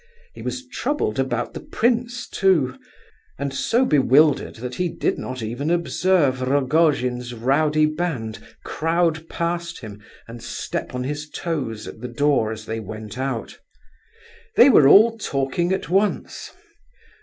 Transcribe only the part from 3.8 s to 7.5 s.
bewildered that he did not even observe Rogojin's